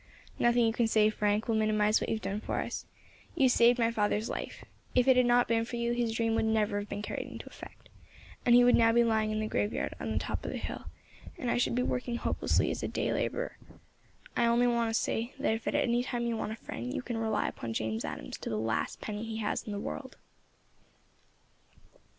[0.39, 2.87] "Nothing you can say, Frank, will minimise what you have done for us.
[3.35, 4.65] You saved my father's life.
[4.95, 7.45] If it had not been for you his dream would never have been carried into
[7.45, 7.87] effect,
[8.43, 10.85] and he would now be lying in the graveyard on the top of the hill,
[11.37, 13.59] and I should be working hopelessly as a day labourer.
[14.35, 17.03] I only want to say, that if at any time you want a friend, you
[17.03, 20.17] can rely upon James Adams up to the last penny he has in the world."